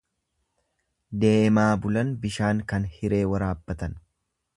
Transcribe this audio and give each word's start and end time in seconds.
Deemaa 1.23 1.67
bulan 1.85 2.09
bishaan 2.23 2.63
kan 2.73 2.89
hiree 2.95 3.21
waraabbatan. 3.35 3.95